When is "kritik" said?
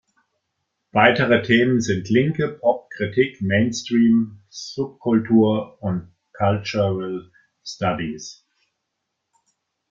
2.89-3.39